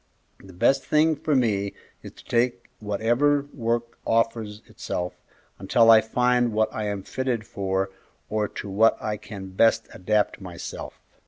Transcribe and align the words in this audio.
The 0.43 0.51
best 0.53 0.83
thing 0.83 1.15
for 1.15 1.35
me 1.35 1.75
is 2.01 2.13
to 2.13 2.25
take 2.25 2.71
whatever 2.79 3.45
work 3.53 3.99
offers 4.03 4.63
itself, 4.65 5.13
until 5.59 5.91
I 5.91 6.01
find 6.01 6.53
what 6.53 6.73
I 6.73 6.85
am 6.85 7.03
fitted 7.03 7.45
for 7.45 7.91
or 8.27 8.47
to 8.47 8.67
what 8.67 8.99
I 8.99 9.17
can 9.17 9.49
best 9.49 9.87
adapt 9.93 10.41
myself." 10.41 11.03